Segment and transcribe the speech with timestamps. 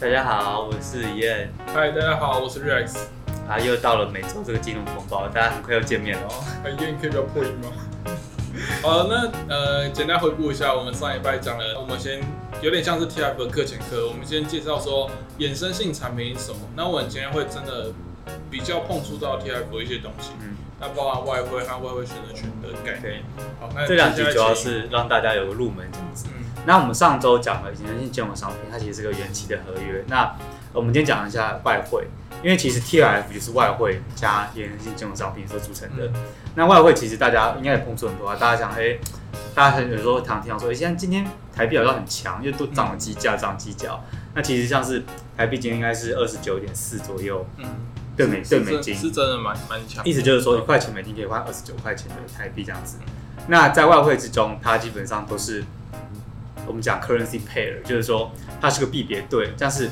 [0.00, 1.48] 大家好，我是燕。
[1.72, 2.96] 嗨，大家好，我是 Rex。
[3.48, 6.28] 啊，又到了每周这个金融风暴，大家很快要见面了。
[6.64, 7.70] 哎，燕可以不要破音吗？
[8.82, 12.20] 好，那呃，简单回顾一下，我们上一拜讲了，我们先
[12.60, 15.08] 有点像是 TF 的课前课，我们先介绍说
[15.38, 16.58] 衍生性产品是什么。
[16.74, 17.92] 那我们今天会真的
[18.50, 23.22] 比较碰触到 TF 的一些东西，嗯，那包含外汇和外汇选择权的概念。
[23.60, 26.26] 好，那这两集主要是让大家有个入门这样子。
[26.64, 30.04] 嗯，那我们上周讲了衍生性金融商品，它其实是个远期的合约。
[30.08, 30.34] 那
[30.72, 32.06] 我们今天讲一下外汇。
[32.42, 36.06] 因为其实 TIF 就是外汇加衍生性金融商品所组成的。
[36.08, 36.12] 嗯、
[36.56, 38.36] 那外汇其实大家应该也碰触很多啊。
[38.38, 39.00] 大家想，哎、欸，
[39.54, 41.26] 大家很有时候常听到说，哎、欸，现在今天
[41.56, 43.98] 台币好像很强，因为都涨了几价，涨几角。
[44.34, 45.02] 那其实像是
[45.34, 47.64] 台币今天应该是二十九点四左右，嗯，
[48.14, 50.04] 对美对美金是真的蛮蛮强。
[50.04, 52.98] 意思就是说，一块钱美金可以换二十九块钱的台币这样子。
[53.46, 55.64] 那在外汇之中，它基本上都是
[56.66, 59.90] 我们讲 currency pair，就是说它是个币别对，但是。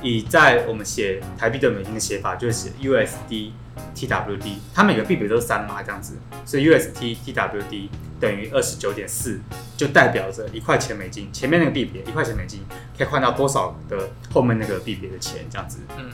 [0.00, 3.50] 以在我们写台币兑美金的写法，就是写 USD
[3.96, 7.88] TWD，它每个币别都是三码这样子，所以 USD TWD
[8.20, 9.40] 等于二十九点四，
[9.76, 12.60] 就代表着一块钱美金前面那个币别一块钱美金
[12.96, 15.80] 可以换到多少的后面那个币别的钱这样子。
[15.98, 16.12] 嗯，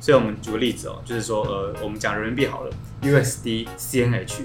[0.00, 4.44] 所以我们举个例子哦，就是说呃，我们讲人民币好了，USD CNH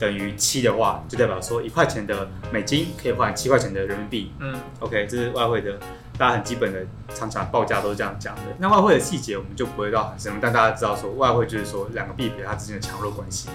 [0.00, 4.32] 等于七的话，就代表说一块钱的美金可以换七块钱的人民币。
[4.40, 5.78] 嗯，OK，这是外汇的。
[6.16, 6.84] 大家很基本的，
[7.14, 8.42] 常常报价都是这样讲的。
[8.58, 13.48] 那外汇的细节我们就不会到很深，但大家知道说外汇就是说两个币别它之间的强弱关系。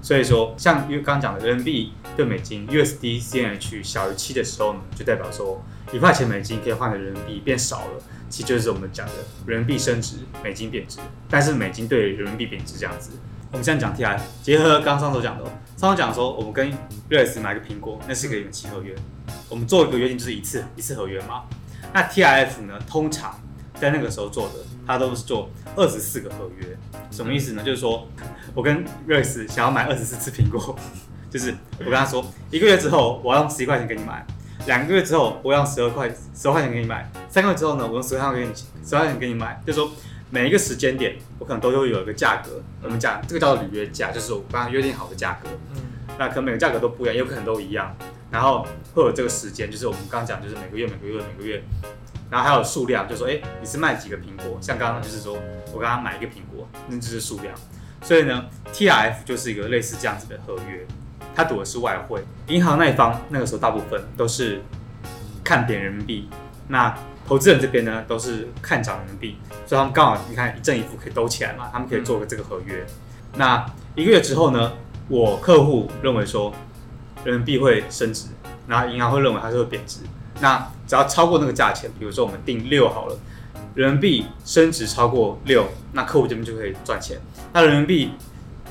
[0.00, 9.12] 所以说，像因为刚刚讲的人民币对美金 USD CNH 小于七的时候呢，就代表说一块钱美金可以换的人民币变少了，其实就是我们讲的
[9.46, 10.98] 人民币升值，美金贬值。
[11.28, 13.12] 但是美金对人民币贬值这样子。
[13.52, 15.44] 我们现在讲 T I，结合刚刚上周讲的，
[15.76, 16.72] 上周讲说我们跟
[17.10, 18.94] 瑞斯买个苹果，那是一个远期合约，
[19.50, 21.42] 我们做一个约定就是一次一次合约嘛。
[21.92, 22.78] 那 T I F 呢？
[22.88, 23.38] 通常
[23.78, 24.54] 在那个时候做的，
[24.86, 26.66] 它都是做二十四个合约，
[27.10, 27.62] 什么意思呢？
[27.62, 28.08] 就是说
[28.54, 30.74] 我跟瑞斯想要买二十四次苹果，
[31.30, 34.26] 就是我跟他说，一个月之后我要用十一块钱给你买，
[34.66, 39.90] 两个月之后我要用十二块十二块钱给你买，三个月之后呢，我用十块钱给你十块钱给你买，就是说
[40.34, 45.50] 每一个时间点我可能都会有一个价格，我们讲这个叫做履约价，就是我刚刚约定好的价格。
[45.74, 45.76] 嗯，
[46.18, 47.94] 那可能每个价格都不一样，也有可能都一样。
[48.30, 51.62] 然后会有这个时间，就是我们刚刚讲，就是每个月、每个月、每个月，
[52.30, 54.56] 然后还有数量，就是说，哎，你是卖几个苹果？
[54.58, 55.36] 像刚刚就是说
[55.70, 57.54] 我刚刚买一个苹果，那就是数量。
[58.00, 60.86] 所以呢，TRF 就是一个类似这样子的合约，
[61.34, 62.24] 它赌的是外汇。
[62.46, 64.62] 银行那一方那个时候大部分都是
[65.44, 66.30] 看贬人民币，
[66.68, 66.96] 那
[67.32, 72.84] 投资人这边呢都是看涨人民币，所以他们刚好你看一正一负可以兜起来嘛，他们可以做个这个合约。
[73.36, 74.72] 那一个月之后呢，
[75.08, 76.52] 我客户认为说。
[77.24, 78.26] 人民币会升值，
[78.66, 80.00] 然后银行会认为它是会贬值。
[80.40, 83.16] 那只要超过那个价钱，比如说我们定六好了，
[83.76, 87.20] 人民币升值超过六，那客户这边就可以赚钱。
[87.52, 88.10] 那人民币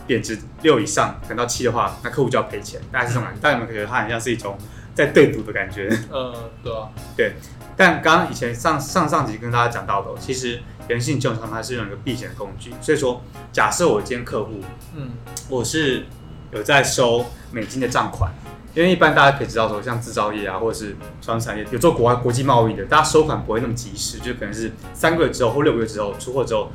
[0.06, 2.82] 贬值六以上，可能到七的话，那客户就要赔钱。
[2.92, 4.58] 大概是这种感觉，大家有没有觉得它很像是一种
[4.94, 5.88] 在对赌的感觉？
[6.12, 7.34] 呃，对啊，对。
[7.76, 12.74] 但刚刚以前上上上集跟大家讲到的，其实人性金融商它是用一个避险的工具。
[12.82, 13.22] 所以说，
[13.52, 14.60] 假设我今天客户，
[14.96, 15.12] 嗯，
[15.50, 16.06] 我是。
[16.54, 18.30] 有在收美金的账款，
[18.74, 26.70] 因为一般大家可以知道说，像制造业啊，或者是传统产业有做国外国际贸易的，大家收款不会那么及时，就可能是三个月之后或六个月之后出货之后，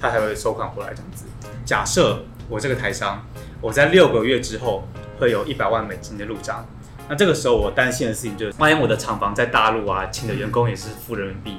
[0.00, 1.26] 他才会收款回来这样子。
[1.66, 3.22] 假设我这个台商，
[3.60, 4.88] 我在六个月之后
[5.20, 6.66] 会有一百万美金的入账，
[7.08, 11.58] 那这个时候我担心的事情就是，万一我的厂房在大陆啊，请的员工也是付人民币，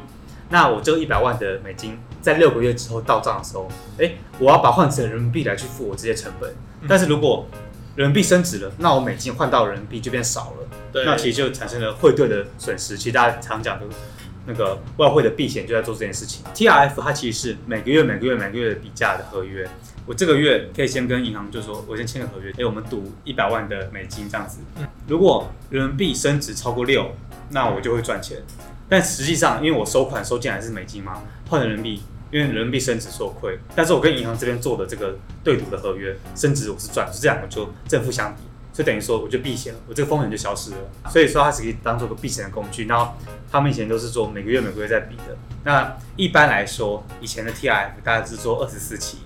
[0.50, 3.68] 那我这个一百万的美金在六个月之后到账的时候，
[3.98, 6.54] 哎，我要把换成人民币来去付我这些成本。
[6.88, 7.48] 但是如果
[7.96, 12.96] 人民币升值了，那我美金换到人民币就变少了，对，那其实就产生了汇兑的损失。
[12.96, 13.86] 其实大家常讲的，
[14.46, 16.44] 那个外汇的避险就在做这件事情。
[16.54, 19.68] TRF 它其实是每个月、每个月、每个月的比价的合约。
[20.06, 24.60] 我这个月可以先跟银行就说，我先签个合约，哎，我们赌一百万的美金这样子。
[25.10, 27.12] 如果人民币升值超过六，
[27.50, 28.38] 那我就会赚钱。
[28.88, 32.04] 但实际上，因为我收款收进来是美金嘛，换成人民币。
[32.32, 40.78] 因为人民币升值受亏，但是我跟银行这边做的这个对赌的合约升值我是赚，是这两个就正负相比，所以等于说我就避险了，我这个风险就消失了。
[41.10, 42.86] 所以说它是可以当做个避险的工具。
[42.86, 43.16] 然后
[43.52, 45.36] 他们以前都是做每个月每个月在比的。
[45.64, 49.18] 那一般来说，以前的 TRF 大概是做二十四期，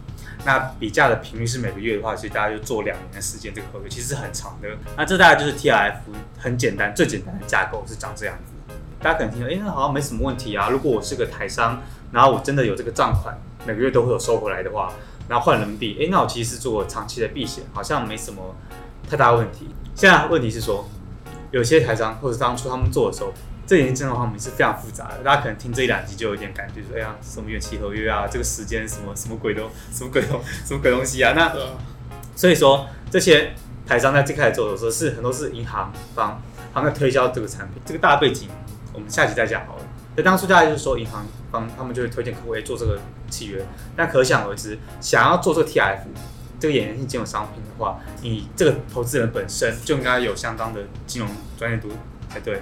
[0.45, 4.67] 那比价的频率是每个月的话，其实大家就做两年的时间，这个合约其实是很长的。
[4.97, 5.95] 那这大概就是 TRF
[6.37, 8.75] 很简单最简单的架构是长这样子。
[8.99, 10.69] 大家可能听说，哎，那好像没什么问题啊。
[10.69, 11.81] 如果我是个台商。
[12.13, 13.35] 然后我真的有这个账款，
[13.65, 14.93] 每个月都会有收回来的话，
[15.27, 18.55] 然后换人民币，诶，那我其实是做长期的避险，好像没什么
[19.09, 19.73] 太大问题。
[19.95, 20.87] 现在问题是说，
[21.49, 23.33] 有些台商或者当初他们做的时候，
[23.65, 25.23] 这演进的话，我们是非常复杂的。
[25.23, 31.33] 大家可能听这一两集就有点感觉说，哎呀，什么远期合约啊，这个时间什么什么鬼都什么鬼东什么鬼东西啊？
[31.35, 31.55] 那
[32.35, 33.53] 所以说这些
[33.87, 36.41] 台商在最开始做的时候，是很多是银行方
[36.73, 37.81] 他们在推销这个产品。
[37.85, 38.49] 这个大背景
[38.91, 39.81] 我们下集再讲好了。
[40.15, 42.99] 那当初大家就是说银行方他们就会推荐客户做这个
[43.29, 43.65] 契约，
[43.95, 45.99] 但可想而知，想要做这个 TIF
[46.59, 51.89] 这个衍生性金融商品的话，你这个投资人本身就应该有相当的金融专业度
[52.29, 52.61] 才对。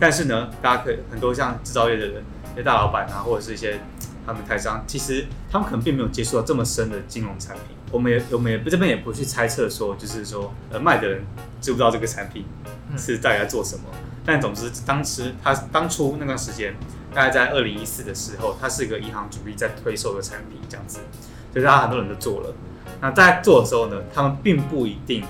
[0.00, 3.80] 但是呢，大家可以很多像制造业的人，一些大老板啊，或者是一些
[4.26, 7.76] 他们台商，其实他们可能并没有接触到这么深的金融产品。
[7.90, 11.24] 我们也我们也这边也不去猜测说，就是说呃卖的人
[11.60, 12.44] 知不知道这个产品
[12.96, 13.84] 是大概做什么。
[14.26, 16.74] 但总之，当时他当初那段时间，
[17.14, 21.00] 大概在二零一四的时候，它是一个银行主力在推售的产品，这样子，
[21.52, 22.52] 所以大家很多人都做了。
[23.00, 25.24] 那在做的时候呢，他们并不一定。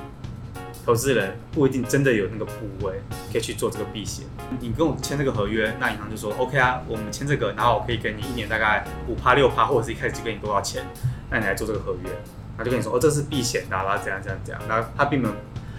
[0.84, 2.52] 投资人不一定真的有那个部
[2.82, 3.00] 位
[3.32, 4.26] 可以去做这个避险。
[4.60, 10.84] 你跟我签这个合约，那银行就说 OK 啊，我们签这个，然后我可以给你一年大概五趴六趴，或者是一开始就给你多少钱，
[11.30, 12.10] 那你来做这个合约，
[12.58, 15.34] 他就跟你说哦，这是避险的，然后怎样怎样怎样，然后他并没有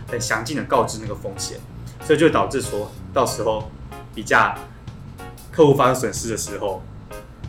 [0.07, 1.59] 很详尽的告知那个风险，
[2.03, 3.71] 所以就导致说到时候
[4.15, 4.57] 比价
[5.51, 6.81] 客户发生损失的时候，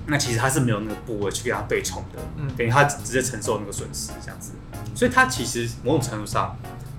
[0.08, 2.20] 那其实他是没有那个部位去给他对冲的，
[2.54, 4.52] 等于他直接承受那个损失这样子，
[4.94, 6.54] 所以他其实某种程度上。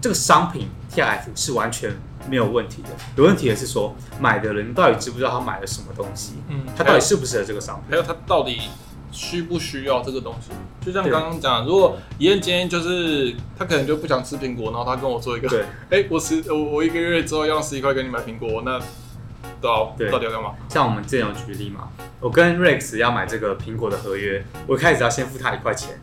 [0.07, 1.93] 这个商品 TIF 是完全
[2.29, 2.87] 没有问题的，
[3.17, 8.57] 有问题的是说买的人到底知不知道他买了什么东西，嗯，他到底适不适合这个商品，还有他到底
[9.11, 10.51] 需不需要这个东西。
[10.79, 18.79] 就像刚刚讲，如果伊恩今天就是他可能就不想吃苹果，然后他跟我做一个，对， 哎，我十我我一个月之后要十一块给你买苹果，那
[19.59, 20.51] 到对到底要干嘛？
[20.69, 21.89] 像我们之前有举例嘛，
[22.21, 25.99] 我跟 Rex 要买这个苹果的合约，我一开始要先付他一块钱。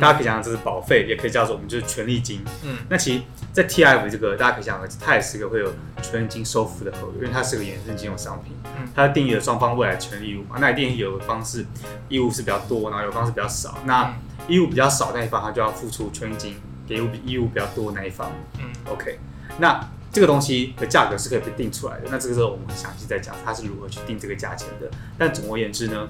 [0.00, 2.44] 大家可以想想，这是保费，也可以叫做我们就是权利金。
[2.64, 3.22] 嗯，那其实，
[3.52, 5.72] 在 TIF 这个，大家可以想想，它也是一个会有
[6.02, 8.54] 权利金收付的合约，因为它是个衍生金融商品。
[8.78, 11.64] 嗯，它定义了双方未来权利义务嘛，那一定有的方是
[12.08, 13.78] 义务是比较多，然后有的方是比较少。
[13.84, 14.14] 那
[14.48, 16.56] 义务比较少那一方，他就要付出权利金
[16.86, 18.32] 给义务义务比较多那一方。
[18.58, 19.18] 嗯，OK，
[19.58, 22.02] 那这个东西的价格是可以被定出来的。
[22.10, 24.90] 那这个时候我们详细再讲它是如何去定这个价钱的。
[25.16, 26.08] 但总而言之呢，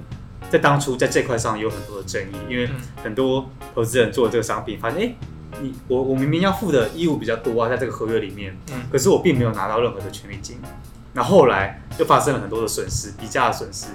[0.50, 2.68] 在当初在这块上有很多的争议，因为
[3.02, 5.16] 很多投资人做这个商品，发现哎、欸，
[5.60, 10.58] 你我我明明要付的义务比较多啊，在这个合约里面，嗯可是我并没有拿到任何的权利金。
[11.14, 13.86] 那后来就发生了很多的损失，比价的损失。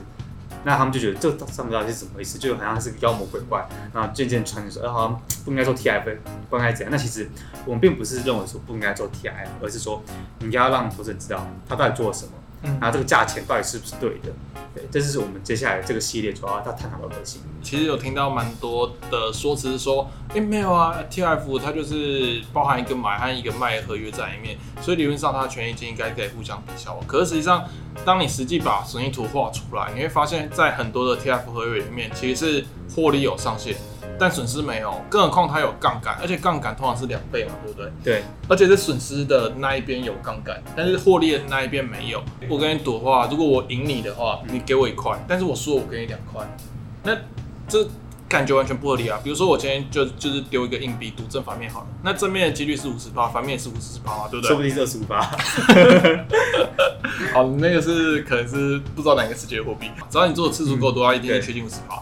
[0.64, 3.66] 那他们就觉得这上不到底是怎么回事，就好像是个妖魔鬼怪。
[3.94, 6.18] 然后渐渐传说，哎，好像不应该做 TIF，
[6.50, 6.92] 不应该怎样。
[6.92, 7.30] 那其实
[7.66, 10.04] 我们并不是认为说不应该做 TIF，而是说
[10.40, 12.32] 你应该要让投资人知道他到底做了什么。
[12.64, 14.32] 嗯，然后这个价钱到底是不是对的？
[14.74, 17.42] 对，这就是我们接下来这个系列主要要探讨的核心。
[17.62, 27.00] 其实有听到蛮多的说辞是说，哎，没有啊，TIF 它就是包含一个买和一个卖的合约在里面，所以理论上它的权益金应该可以互相抵消。
[27.08, 27.66] 可是实际上，
[28.06, 32.66] 当你实际把损益图画出来，你会发现在很多的 TIF 合约里面，其实是
[32.96, 33.76] 获利有上限。
[34.20, 37.92] 但损失没有，更何况它有杠杆，而且杠杆通常是两倍嘛，对不对？
[38.04, 38.24] 对。
[38.48, 42.24] 而且是损失的那一边有杠杆，但是获利的那一边没有。
[42.50, 46.42] 我跟你赌的话，如果我赢你的话，你给我一块，但是我输我给你两块，
[47.04, 47.16] 那
[47.68, 47.86] 这
[48.30, 49.20] 感觉完全不合理啊。
[49.24, 54.48] 比如说我今天就就是丢一个硬币赌正反面好了，那正面的几率是五十八，反面是五十八嘛，对不对？
[54.48, 55.22] 说不定是二十五八。
[57.34, 62.02] 好，那个是可能是不知道哪个世界的货币，只要你做的次数够多，它、嗯、一定会确定五十八。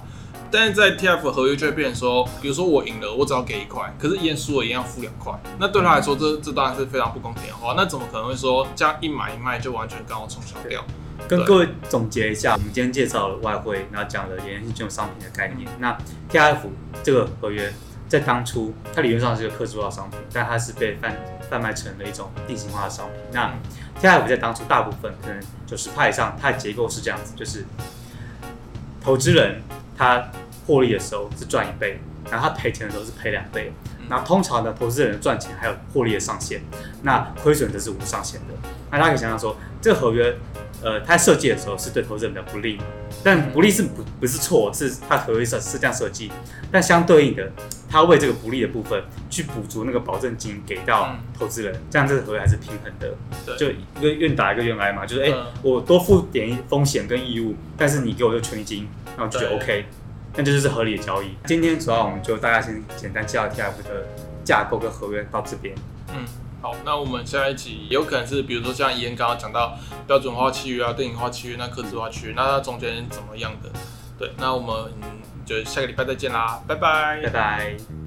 [0.52, 5.34] 但是在 TIF 合约就会变成说，比如说我赢了，我只要给一块，可是伊恩输了，一样要付两块。
[5.60, 7.74] 那对他来说，这这当然是非常不公平的话。
[7.76, 10.84] 那怎么可能会说这样一买一卖就完全刚好冲销掉？
[11.28, 15.70] 跟各位总结一下，我们今天介绍了外汇，然后讲了衍生性金融商品的概念。
[15.80, 15.98] 那
[16.32, 16.58] TIF
[17.04, 17.74] 这个合约
[18.08, 21.18] 在当初，它理论上是一个客制化商品，但它是被贩
[21.50, 23.16] 贩卖成了一种定型化的商品。
[23.32, 23.52] 那
[24.00, 27.66] TIF 在当初大部分可能九十派以上，它的结构是这样子，就是
[29.02, 29.62] 投资人。
[29.98, 30.24] 他
[30.66, 32.00] 获利的时候是赚一倍，
[32.32, 33.72] 然后他赔钱的时候是赔两倍。
[34.08, 36.62] 那通常呢，投资人赚钱还有获利的上限，
[37.02, 38.54] 那亏损则是无上限的。
[38.92, 40.36] 那大家可以想想说，这个合约，
[40.84, 42.80] 呃，它设计的时候是对投资人比较不利，
[43.24, 46.32] 但不利是不不是错，是它合约是是这样设计。
[46.72, 47.52] 但相对应的，
[47.90, 53.58] 它为这个不利的部分去补足那个保证金给到投资人，这样这个合约还是平衡的。
[53.58, 58.88] 就一个愿打一个愿挨嘛，就是哎、欸，我多付点风险跟义务，但是你给我这个权利金。
[59.18, 59.86] 那我就觉得 OK，
[60.38, 61.36] 那这就是合理的交易。
[61.46, 64.06] 今天主要我们就大家先简单介绍 TIF 的
[64.44, 65.74] 架构跟合约到这边。
[66.10, 66.26] 嗯，
[66.62, 73.70] 好，那我们下一集有可能是，比如说像伊恩刚刚讲到标准化契约啊、定型化契约、那客制化契约，那它中间怎么样的？
[74.18, 74.92] 对，那我们
[75.46, 78.05] 就下个礼拜再见啦，拜拜，拜拜。